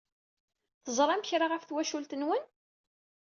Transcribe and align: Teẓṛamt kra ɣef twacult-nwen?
Teẓṛamt 0.85 1.27
kra 1.29 1.47
ɣef 1.47 1.63
twacult-nwen? 1.65 2.43